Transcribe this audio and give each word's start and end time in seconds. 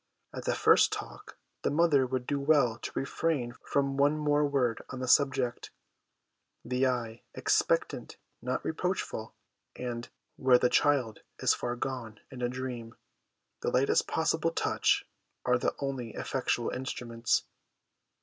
After 0.33 0.49
that 0.49 0.57
first 0.57 0.91
talk, 0.91 1.37
the 1.61 1.69
mother 1.69 2.07
would 2.07 2.25
do 2.25 2.39
well 2.39 2.79
to 2.79 2.91
refrain 2.99 3.53
from 3.63 3.97
one 3.97 4.17
more 4.17 4.43
word 4.47 4.81
on 4.89 4.97
the 4.99 5.07
subject; 5.07 5.69
the 6.65 6.87
eye 6.87 7.21
(expectant, 7.35 8.17
not 8.41 8.65
reproachful), 8.65 9.35
and, 9.75 10.09
where 10.37 10.57
the 10.57 10.69
child 10.69 11.19
is 11.37 11.53
far 11.53 11.75
gone 11.75 12.19
in 12.31 12.41
a 12.41 12.49
dream, 12.49 12.95
the 13.61 13.69
lightest 13.69 14.07
possible 14.07 14.49
touch, 14.49 15.05
are 15.45 15.59
the 15.59 15.75
only 15.77 16.15
effectual 16.15 16.71
instruments. 16.71 17.43